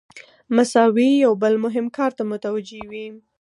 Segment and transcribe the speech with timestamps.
[0.55, 3.07] مساوي یو بل مهم کار ته متوجه وي.